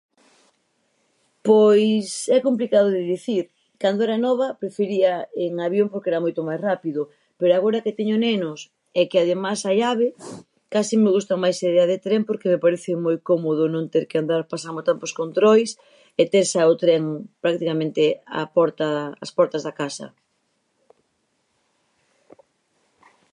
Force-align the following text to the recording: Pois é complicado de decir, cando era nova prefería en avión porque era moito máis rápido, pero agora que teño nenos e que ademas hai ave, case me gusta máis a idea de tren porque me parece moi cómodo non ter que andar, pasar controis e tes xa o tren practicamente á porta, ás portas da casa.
Pois 1.47 2.07
é 2.37 2.39
complicado 2.47 2.89
de 2.97 3.01
decir, 3.13 3.43
cando 3.81 3.99
era 4.07 4.17
nova 4.27 4.47
prefería 4.61 5.13
en 5.45 5.53
avión 5.67 5.87
porque 5.91 6.09
era 6.11 6.23
moito 6.25 6.41
máis 6.47 6.59
rápido, 6.69 7.01
pero 7.39 7.51
agora 7.53 7.83
que 7.85 7.97
teño 7.99 8.15
nenos 8.25 8.59
e 8.99 9.01
que 9.09 9.19
ademas 9.23 9.59
hai 9.67 9.79
ave, 9.93 10.07
case 10.73 10.95
me 11.03 11.13
gusta 11.15 11.33
máis 11.43 11.57
a 11.59 11.67
idea 11.71 11.85
de 11.91 12.01
tren 12.05 12.21
porque 12.29 12.51
me 12.53 12.59
parece 12.65 12.91
moi 13.05 13.17
cómodo 13.29 13.61
non 13.75 13.85
ter 13.93 14.03
que 14.09 14.19
andar, 14.21 14.41
pasar 14.53 14.71
controis 15.21 15.69
e 16.21 16.23
tes 16.31 16.45
xa 16.53 16.61
o 16.73 16.79
tren 16.83 17.01
practicamente 17.43 18.01
á 18.39 18.41
porta, 18.55 18.87
ás 19.23 19.31
portas 19.37 19.61
da 19.67 19.73
casa. 19.81 20.07